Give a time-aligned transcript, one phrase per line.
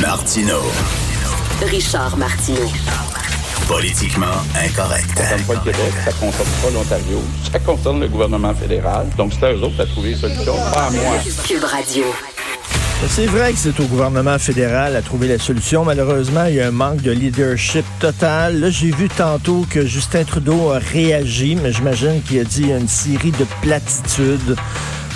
[0.00, 0.60] Martino.
[1.70, 2.70] Richard Martineau.
[3.68, 5.10] Politiquement incorrect.
[5.14, 9.06] Ça concerne pas le Québec, ça concerne pas l'Ontario, ça concerne le gouvernement fédéral.
[9.18, 11.16] Donc c'est à eux autres à trouver une solution, pas à moi.
[11.46, 12.04] Cube Radio.
[13.08, 15.84] C'est vrai que c'est au gouvernement fédéral à trouver la solution.
[15.84, 18.60] Malheureusement, il y a un manque de leadership total.
[18.60, 22.88] Là, j'ai vu tantôt que Justin Trudeau a réagi, mais j'imagine qu'il a dit une
[22.88, 24.56] série de platitudes.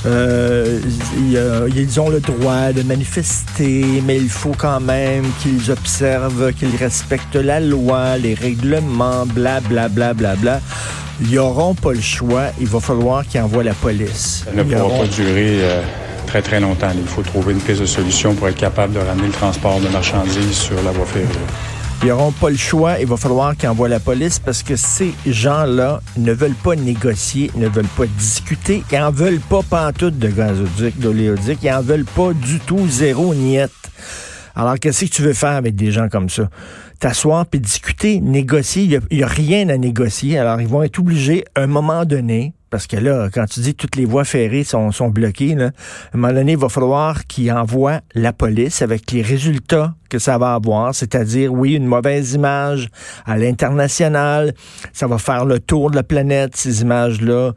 [0.06, 0.80] Euh,
[1.24, 7.36] ils ont le droit de manifester, mais il faut quand même qu'ils observent, qu'ils respectent
[7.36, 10.60] la loi, les règlements, bla bla bla bla bla.
[11.20, 12.46] Ils n'auront pas le choix.
[12.60, 14.44] Il va falloir qu'ils envoient la police.
[14.44, 15.82] Ça ne pourra pas durer euh,
[16.26, 16.90] très très longtemps.
[16.94, 19.88] Il faut trouver une piste de solution pour être capable de ramener le transport de
[19.88, 21.26] marchandises sur la voie ferrée.
[22.04, 23.00] Ils n'auront pas le choix.
[23.00, 27.50] Il va falloir qu'ils envoient la police parce que ces gens-là ne veulent pas négocier,
[27.54, 28.84] ne veulent pas discuter.
[28.92, 31.60] Ils n'en veulent pas pantoute de gazoduc, d'oléoduc.
[31.62, 33.72] Ils n'en veulent pas du tout, zéro niette.
[34.54, 36.50] Alors, qu'est-ce que tu veux faire avec des gens comme ça?
[37.00, 38.82] T'asseoir puis discuter, négocier.
[38.82, 40.38] Il n'y a, a, rien à négocier.
[40.38, 43.72] Alors, ils vont être obligés, à un moment donné, parce que là, quand tu dis
[43.76, 45.70] que toutes les voies ferrées sont, bloquées, à un
[46.12, 50.54] moment donné, il va falloir qu'ils envoient la police avec les résultats que ça va
[50.54, 52.88] avoir, c'est-à-dire, oui, une mauvaise image
[53.26, 54.54] à l'international,
[54.92, 57.52] ça va faire le tour de la planète, ces images-là,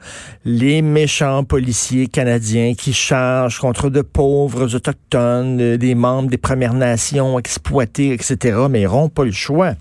[0.46, 7.40] les méchants policiers canadiens qui chargent contre de pauvres autochtones, des membres des Premières Nations
[7.40, 9.74] exploités, etc., mais ils n'auront pas le choix.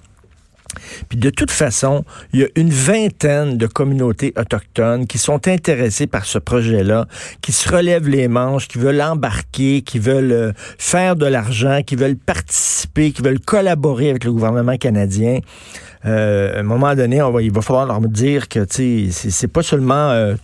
[1.09, 6.07] Puis de toute façon, il y a une vingtaine de communautés autochtones qui sont intéressées
[6.07, 7.07] par ce projet-là,
[7.41, 11.97] qui se relèvent les manches, qui veulent embarquer, qui veulent euh, faire de l'argent, qui
[11.97, 15.41] veulent participer, qui veulent collaborer avec le gouvernement canadien.
[16.05, 20.35] Euh, à un moment donné, il va falloir leur dire que c'est pas seulement euh,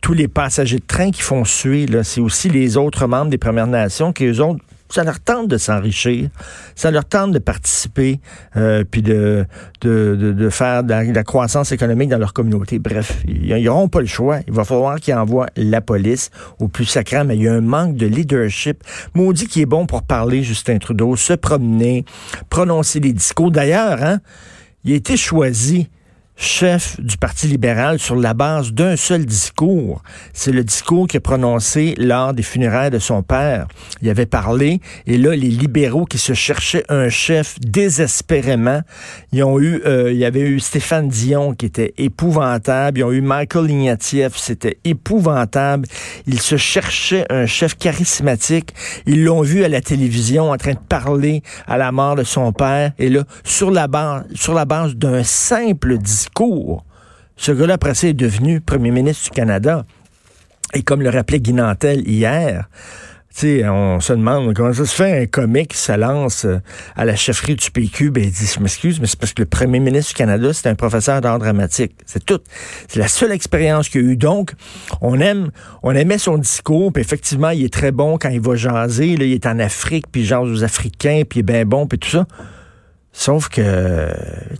[0.00, 3.66] tous les passagers de train qui font suer, c'est aussi les autres membres des Premières
[3.66, 4.60] Nations qui, eux autres,
[4.94, 6.28] ça leur tente de s'enrichir,
[6.76, 8.20] ça leur tente de participer,
[8.56, 9.44] euh, puis de,
[9.80, 12.78] de, de, faire de la, croissance économique dans leur communauté.
[12.78, 14.38] Bref, ils n'auront pas le choix.
[14.46, 17.60] Il va falloir qu'ils envoient la police au plus sacré, mais il y a un
[17.60, 18.84] manque de leadership.
[19.14, 22.04] Maudit qui est bon pour parler, Justin Trudeau, se promener,
[22.48, 23.50] prononcer des discours.
[23.50, 24.20] D'ailleurs, hein,
[24.84, 25.88] il a été choisi
[26.36, 30.02] chef du Parti libéral sur la base d'un seul discours.
[30.32, 33.66] C'est le discours qu'il a prononcé lors des funérailles de son père.
[34.02, 38.80] Il avait parlé, et là, les libéraux qui se cherchaient un chef désespérément,
[39.32, 43.12] ils ont eu, euh, il y avait eu Stéphane Dion qui était épouvantable, ils ont
[43.12, 45.86] eu Michael Ignatieff, c'était épouvantable.
[46.26, 48.74] Ils se cherchaient un chef charismatique.
[49.06, 52.52] Ils l'ont vu à la télévision en train de parler à la mort de son
[52.52, 56.23] père, et là, sur la base, sur la base d'un simple discours,
[57.36, 59.84] Ce gars-là, après ça, est devenu premier ministre du Canada.
[60.74, 62.68] Et comme le rappelait Guy Nantel hier,
[63.34, 66.60] sais, on se demande comment ça se fait un comique qui lance euh,
[66.94, 68.10] à la chefferie du PQ.
[68.10, 70.68] Ben, il dit, je m'excuse, mais c'est parce que le premier ministre du Canada, c'est
[70.68, 71.92] un professeur d'art dramatique.
[72.06, 72.38] C'est tout.
[72.88, 74.16] C'est la seule expérience qu'il a eu.
[74.16, 74.52] Donc,
[75.00, 75.50] on aime,
[75.82, 79.08] on aimait son discours, puis effectivement, il est très bon quand il va jaser.
[79.08, 81.98] Il est en Afrique, puis il jase aux Africains, puis il est bien bon, puis
[81.98, 82.26] tout ça.
[83.16, 84.08] Sauf que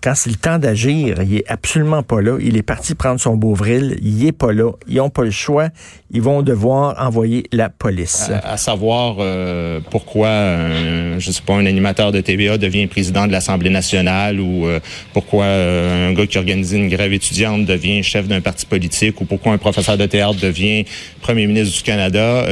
[0.00, 2.38] quand c'est le temps d'agir, il est absolument pas là.
[2.40, 3.98] Il est parti prendre son Beauvril.
[4.00, 4.70] Il est pas là.
[4.86, 5.70] Ils ont pas le choix.
[6.12, 8.30] Ils vont devoir envoyer la police.
[8.44, 13.32] À, savoir euh, pourquoi, un, je sais pas, un animateur de TVA devient président de
[13.32, 14.78] l'Assemblée nationale ou euh,
[15.12, 19.24] pourquoi euh, un gars qui organise une grève étudiante devient chef d'un parti politique ou
[19.24, 20.84] pourquoi un professeur de théâtre devient
[21.20, 22.44] premier ministre du Canada.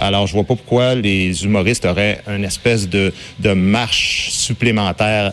[0.00, 5.32] alors, je vois pas pourquoi les humoristes auraient une espèce de, de marche supplémentaire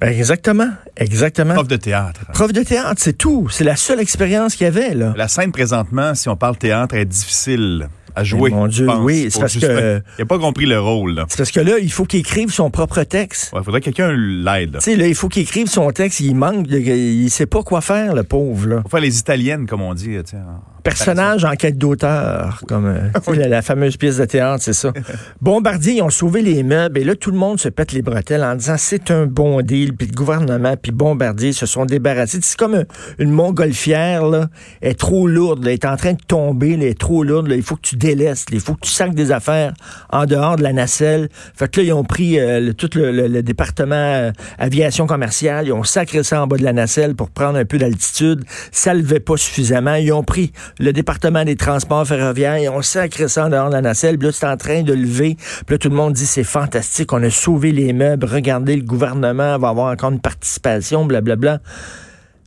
[0.00, 1.54] ben, exactement, exactement.
[1.54, 2.20] Prof de théâtre.
[2.32, 3.48] Prof de théâtre, c'est tout.
[3.50, 5.14] C'est la seule expérience qu'il y avait, là.
[5.16, 8.50] La scène présentement, si on parle théâtre, est difficile à jouer.
[8.50, 10.02] mon Dieu, oui, c'est parce que...
[10.18, 11.24] Il n'a pas compris le rôle.
[11.28, 13.52] C'est parce que là, il faut qu'il écrive son propre texte.
[13.54, 14.74] Il faudrait que quelqu'un l'aide.
[14.74, 16.20] Tu sais, là, il faut qu'il écrive son texte.
[16.20, 18.82] Il manque, il sait pas quoi faire, le pauvre, là.
[18.82, 23.48] Faut faire les italiennes, comme on dit, en Personnage en quête d'auteur, comme euh, la,
[23.48, 24.92] la fameuse pièce de théâtre, c'est ça.
[25.40, 28.44] Bombardier, ils ont sauvé les meubles et là, tout le monde se pète les bretelles
[28.44, 29.94] en disant c'est un bon deal.
[29.96, 32.38] Puis le gouvernement, puis Bombardier se sont débarrassés.
[32.42, 32.84] C'est comme un-
[33.18, 34.48] une montgolfière, là,
[34.82, 37.24] elle est trop lourde, là, elle est en train de tomber, là, elle est trop
[37.24, 37.48] lourde.
[37.48, 39.72] là, il faut que tu délaisses, il faut que tu sacs des affaires
[40.10, 41.28] en dehors de la nacelle.
[41.56, 45.06] Fait que là, ils ont pris euh, le- tout le, le- le département euh, aviation
[45.06, 48.44] commerciale, ils ont sacré ça en bas de la nacelle pour prendre un peu d'altitude.
[48.70, 49.94] Ça levait pas suffisamment.
[49.94, 53.74] Ils ont pris le département des transports ferroviaires, ils ont sacré ça en dehors de
[53.74, 54.18] la nacelle.
[54.18, 55.36] Puis là, c'est en train de lever.
[55.36, 58.26] Puis là, tout le monde dit c'est fantastique, on a sauvé les meubles.
[58.26, 61.60] Regardez, le gouvernement va avoir encore une participation, blablabla.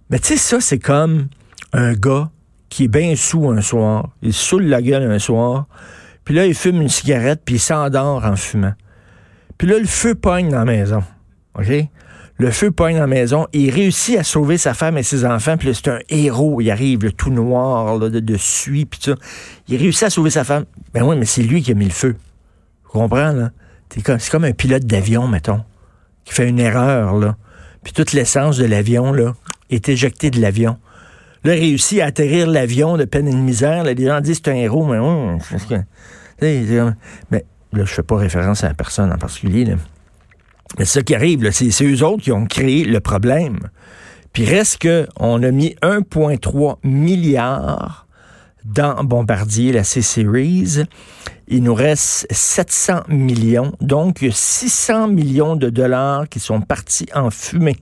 [0.10, 1.28] Mais tu sais, ça, c'est comme
[1.74, 2.30] un gars
[2.70, 4.10] qui est bien sous un soir.
[4.22, 5.68] Il saoule la gueule un soir.
[6.24, 8.74] Puis là, il fume une cigarette, puis il s'endort en fumant.
[9.58, 11.04] Puis là, le feu pogne dans la maison.
[11.58, 11.72] OK?
[12.40, 13.48] Le feu pogne dans la maison.
[13.52, 15.58] Il réussit à sauver sa femme et ses enfants.
[15.58, 16.62] Puis c'est un héros.
[16.62, 19.16] Il arrive, le tout noir, de, de suie, puis ça.
[19.68, 20.66] Il réussit à sauver sa femme.
[20.94, 22.16] Ben oui, mais c'est lui qui a mis le feu.
[22.84, 23.52] Tu comprends, là?
[23.90, 25.64] C'est comme un pilote d'avion, mettons,
[26.26, 27.38] qui fait une erreur, là.
[27.84, 29.34] Puis toute l'essence de l'avion, là,
[29.70, 30.78] est éjectée de l'avion.
[31.44, 33.84] Là, il réussit à atterrir l'avion de peine et de misère.
[33.84, 35.40] Là, les gens disent c'est un héros, mais hum,
[37.32, 39.66] mais là, je fais pas référence à personne en particulier.
[39.66, 39.76] là.
[40.84, 43.60] Ça qui arrive, c'est eux autres qui ont créé le problème.
[44.34, 48.08] Puis reste que on a mis 1,3 milliard
[48.66, 50.84] dans Bombardier, la C-Series.
[51.48, 53.74] Il nous reste 700 millions.
[53.82, 57.78] Donc, il y a 600 millions de dollars qui sont partis en fumée,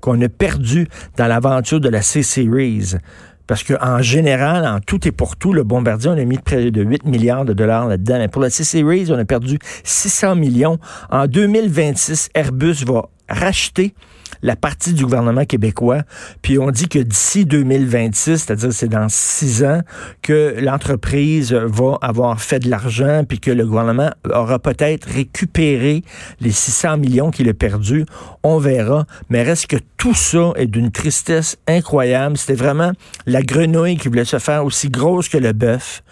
[0.00, 2.96] qu'on a perdu dans l'aventure de la C-Series.
[3.46, 6.82] Parce qu'en général, en tout et pour tout, le Bombardier, on a mis près de
[6.82, 8.18] 8 milliards de dollars là-dedans.
[8.18, 10.78] Mais pour la C-Series, on a perdu 600 millions.
[11.10, 13.94] En 2026, Airbus va racheter
[14.42, 16.02] la partie du gouvernement québécois.
[16.42, 19.80] Puis on dit que d'ici 2026, c'est-à-dire c'est dans six ans,
[20.22, 26.02] que l'entreprise va avoir fait de l'argent, puis que le gouvernement aura peut-être récupéré
[26.40, 28.06] les 600 millions qu'il a perdus.
[28.42, 29.06] On verra.
[29.28, 32.36] Mais reste que tout ça est d'une tristesse incroyable.
[32.36, 32.92] C'était vraiment
[33.26, 36.02] la grenouille qui voulait se faire aussi grosse que le bœuf.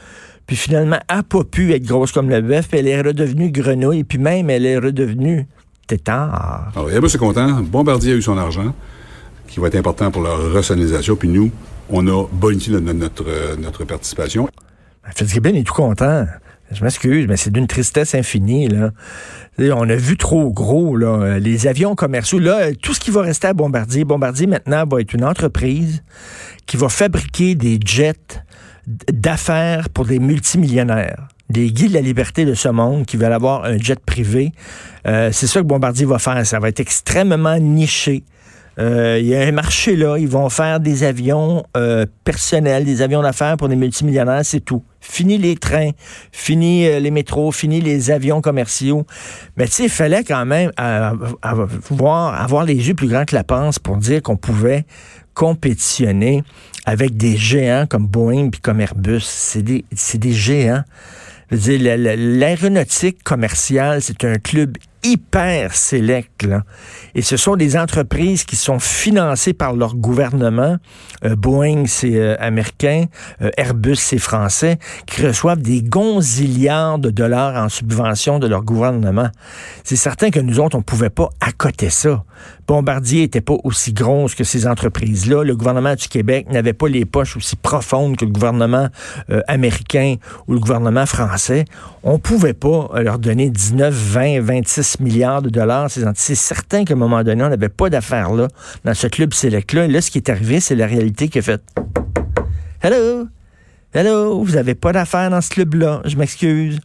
[0.47, 3.51] Puis finalement, elle n'a pas pu être grosse comme le bœuf, puis elle est redevenue
[3.51, 5.47] grenouille, puis même elle est redevenue
[5.87, 6.73] tétard.
[6.75, 7.61] Alors, Airbus est content.
[7.63, 8.75] Bombardier a eu son argent,
[9.49, 11.17] qui va être important pour leur rationalisation.
[11.17, 11.51] Puis nous,
[11.91, 14.49] on a bonifié notre, notre, euh, notre participation.
[15.15, 16.27] Fitzgibbon est tout content.
[16.71, 18.69] Je m'excuse, mais c'est d'une tristesse infinie.
[18.69, 18.91] Là.
[19.59, 22.39] On a vu trop gros là, euh, les avions commerciaux.
[22.39, 26.03] Là, euh, tout ce qui va rester à Bombardier, Bombardier maintenant va être une entreprise
[26.67, 28.43] qui va fabriquer des jets
[28.87, 31.29] d'affaires pour des multimillionnaires.
[31.55, 34.53] Des Guy de la liberté de ce monde qui veulent avoir un jet privé.
[35.07, 36.45] Euh, c'est ça que Bombardier va faire.
[36.45, 38.25] Ça va être extrêmement niché.
[38.81, 40.17] Euh, Il y a un marché là.
[40.19, 44.83] Ils vont faire des avions euh, personnels, des avions d'affaires pour des multimillionnaires, c'est tout.
[45.01, 45.91] Fini les trains,
[46.33, 49.07] fini les métros, fini les avions commerciaux.
[49.57, 53.37] Mais tu sais, il fallait quand même avoir, voir- avoir les yeux plus grands que
[53.37, 54.85] la panse pour dire qu'on pouvait
[55.35, 56.43] compétitionner
[56.87, 59.21] avec des géants comme Boeing puis comme Airbus.
[59.21, 60.83] C'est des, c'est des géants.
[61.51, 66.47] Je veux dire, la- la- l'aéronautique commerciale, c'est un club hyper sélect.
[67.15, 70.79] Et ce sont des entreprises qui sont financées par leur gouvernement.
[71.27, 73.05] Euh, Boeing, c'est euh, américain.
[73.43, 74.79] Euh, Airbus, c'est français.
[75.07, 79.29] Qui reçoivent des gonzillards de dollars en subvention de leur gouvernement.
[79.85, 82.25] C'est certain que nous autres, on pouvait pas accoter ça.
[82.67, 85.45] Bombardier était pas aussi grosse que ces entreprises-là.
[85.45, 88.89] Le gouvernement du Québec n'avait pas les poches aussi profondes que le gouvernement
[89.31, 90.17] euh, américain
[90.49, 91.67] ou le gouvernement français.
[92.03, 95.91] On pouvait pas euh, leur donner 19, 20, 26 milliards de dollars.
[96.15, 98.49] C'est certain qu'à un moment donné, on n'avait pas d'affaires là
[98.85, 99.87] dans ce club select-là.
[99.87, 101.63] Là, ce qui est arrivé, c'est la réalité qui a fait
[102.81, 103.27] Hello!
[103.93, 104.43] Hello!
[104.43, 106.03] Vous n'avez pas d'affaires dans ce club-là?
[106.05, 106.81] Je m'excuse.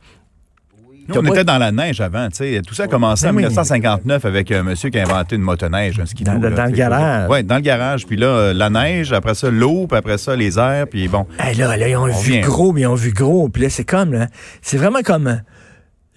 [1.09, 2.61] Nous, on était dans la neige avant, tu sais.
[2.65, 3.43] Tout ça a commencé Ben en oui.
[3.43, 6.31] 1959 avec un monsieur qui a inventé une motoneige, un skidoo.
[6.33, 7.29] Dans- dans le garage.
[7.29, 8.05] Oui, dans le garage.
[8.05, 11.25] Puis là, euh, la neige, après ça, l'eau, puis après ça, les airs, puis bon.
[11.39, 12.41] Hey, là, là, ils ont On vu vient.
[12.41, 13.49] gros, mais ils ont vu gros.
[13.49, 14.27] Puis là, c'est comme,
[14.61, 15.35] c'est vraiment comme, euh,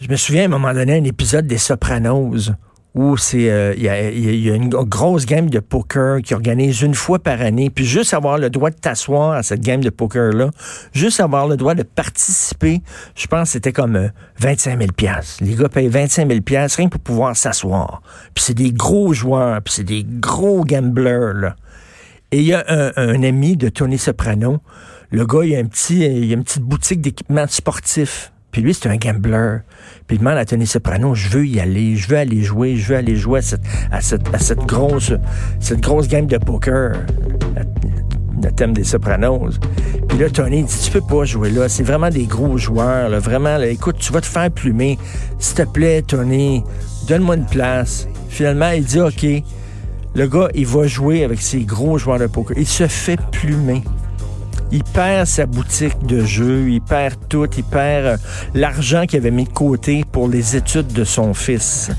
[0.01, 2.51] je me souviens à un moment donné, un épisode des Sopranos
[2.95, 7.19] où c'est, euh, il y, a, une grosse game de poker qui organise une fois
[7.19, 10.51] par année, puis juste avoir le droit de t'asseoir à cette game de poker-là,
[10.93, 12.83] juste avoir le droit de participer,
[13.15, 14.09] je pense que c'était comme euh,
[14.41, 14.91] 25 000
[15.41, 18.03] Les gars payent 25 000 rien que pour pouvoir s'asseoir.
[18.35, 21.57] Puis c'est des gros joueurs, puis c'est des gros gamblers, là.
[22.31, 24.61] Et il y a un, un ami de Tony Soprano.
[25.11, 28.33] Le gars, il a, un petit, il a une petite boutique d'équipement sportif.
[28.53, 29.61] Puis lui, c'est un gambler.
[30.07, 32.89] Puis il demande à Tony Soprano, je veux y aller, je veux aller jouer, je
[32.89, 33.41] veux aller jouer
[33.91, 35.13] à cette, grosse,
[35.59, 36.93] cette grosse game de poker.
[38.43, 39.59] le thème des Sopranos.
[40.07, 41.71] Puis là, Tony dit, tu peux pas jouer là.
[41.71, 43.09] C'est vraiment des gros joueurs.
[43.09, 43.19] Là.
[43.21, 44.99] Vraiment, là, écoute, tu vas te faire plumer.
[45.39, 46.63] S'il te plaît, Tony,
[47.09, 48.07] donne-moi une place.
[48.29, 49.27] Finalement, il dit, OK.
[50.15, 52.55] Le gars, il va jouer avec ses gros joueurs de poker.
[52.59, 53.83] Il se fait plumer.
[54.75, 58.17] Il perd sa boutique de jeux, il perd tout, il perd euh,
[58.55, 61.91] l'argent qu'il avait mis de côté pour les études de son fils.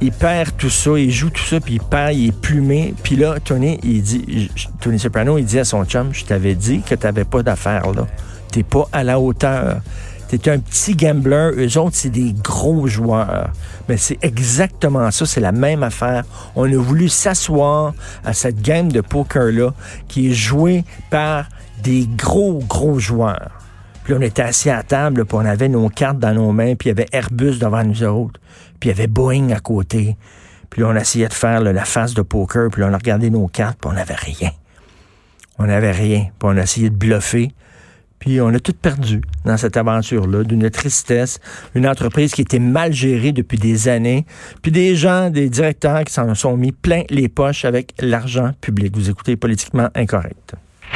[0.00, 2.94] Il perd tout ça, il joue tout ça, puis il perd, il est plumé.
[3.04, 6.80] Puis là, Tony, il dit, Tony Soprano, il dit à son chum, je t'avais dit
[6.82, 8.08] que t'avais pas d'affaires là.
[8.50, 9.80] T'es pas à la hauteur.
[10.26, 13.50] T'es un petit gambler, eux autres, c'est des gros joueurs.
[13.88, 16.24] Mais c'est exactement ça, c'est la même affaire.
[16.56, 19.74] On a voulu s'asseoir à cette game de poker-là
[20.08, 21.46] qui est jouée par
[21.84, 23.52] des gros, gros joueurs.
[24.02, 26.88] Puis on était assis à table, puis on avait nos cartes dans nos mains, puis
[26.88, 28.40] il y avait Airbus devant nous autres,
[28.80, 30.16] puis il y avait Boeing à côté.
[30.70, 33.46] Puis on essayait de faire là, la face de poker, puis on a regardé nos
[33.46, 34.50] cartes, puis on n'avait rien.
[35.58, 36.26] On n'avait rien.
[36.38, 37.52] Puis on a essayé de bluffer.
[38.18, 41.40] Puis on a tout perdu dans cette aventure-là, d'une tristesse,
[41.74, 44.24] une entreprise qui était mal gérée depuis des années,
[44.62, 48.96] puis des gens, des directeurs qui s'en sont mis plein les poches avec l'argent public.
[48.96, 50.54] Vous écoutez politiquement incorrect.